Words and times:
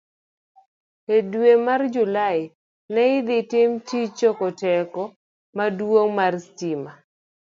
E 1.15 1.17
dwe 1.31 1.51
mar 1.65 1.81
Julai, 1.93 2.39
ne 2.93 3.03
idhi 3.17 3.39
tim 3.51 3.71
tij 3.87 4.07
choko 4.17 4.47
teko 4.61 5.03
maduong' 5.57 6.13
mar 6.19 6.33
stima. 6.45 6.91